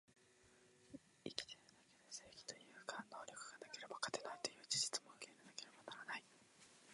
[1.23, 6.23] 生きてるだけで正義というが、能力がなければ勝てないという事実も受け入れなければならない